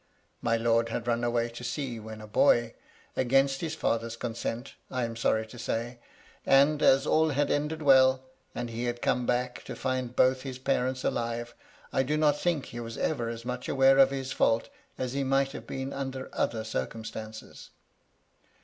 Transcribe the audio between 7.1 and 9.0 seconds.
had ended well, and he